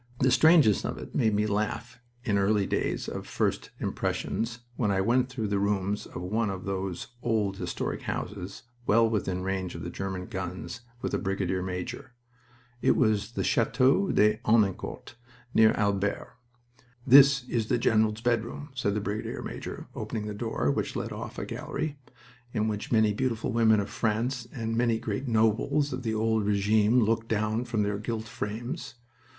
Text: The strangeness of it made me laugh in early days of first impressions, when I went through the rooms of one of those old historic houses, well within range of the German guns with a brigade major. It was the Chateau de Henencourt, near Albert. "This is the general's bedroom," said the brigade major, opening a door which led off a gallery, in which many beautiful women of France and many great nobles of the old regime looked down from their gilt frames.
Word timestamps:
The 0.17 0.31
strangeness 0.31 0.83
of 0.83 0.97
it 0.97 1.13
made 1.13 1.35
me 1.35 1.45
laugh 1.45 1.99
in 2.23 2.39
early 2.39 2.65
days 2.65 3.07
of 3.07 3.27
first 3.27 3.69
impressions, 3.79 4.61
when 4.75 4.89
I 4.89 4.99
went 4.99 5.29
through 5.29 5.49
the 5.49 5.59
rooms 5.59 6.07
of 6.07 6.23
one 6.23 6.49
of 6.49 6.65
those 6.65 7.09
old 7.21 7.57
historic 7.57 8.01
houses, 8.01 8.63
well 8.87 9.07
within 9.07 9.43
range 9.43 9.75
of 9.75 9.83
the 9.83 9.91
German 9.91 10.25
guns 10.25 10.81
with 11.03 11.13
a 11.13 11.19
brigade 11.19 11.51
major. 11.61 12.13
It 12.81 12.95
was 12.95 13.33
the 13.33 13.43
Chateau 13.43 14.11
de 14.11 14.39
Henencourt, 14.43 15.13
near 15.53 15.71
Albert. 15.73 16.35
"This 17.05 17.47
is 17.47 17.67
the 17.67 17.77
general's 17.77 18.21
bedroom," 18.21 18.71
said 18.73 18.95
the 18.95 19.01
brigade 19.01 19.39
major, 19.43 19.85
opening 19.93 20.27
a 20.27 20.33
door 20.33 20.71
which 20.71 20.95
led 20.95 21.11
off 21.13 21.37
a 21.37 21.45
gallery, 21.45 21.99
in 22.55 22.67
which 22.67 22.91
many 22.91 23.13
beautiful 23.13 23.51
women 23.51 23.79
of 23.79 23.87
France 23.91 24.47
and 24.51 24.75
many 24.75 24.97
great 24.97 25.27
nobles 25.27 25.93
of 25.93 26.01
the 26.01 26.15
old 26.15 26.43
regime 26.43 27.01
looked 27.01 27.27
down 27.27 27.65
from 27.65 27.83
their 27.83 27.99
gilt 27.99 28.23
frames. 28.25 28.95